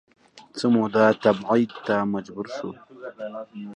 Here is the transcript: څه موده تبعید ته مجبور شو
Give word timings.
څه 0.57 0.65
موده 0.75 1.05
تبعید 1.23 1.71
ته 1.85 1.95
مجبور 2.13 2.45
شو 2.55 2.69